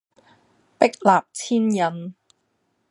[0.79, 2.15] 壁立千仞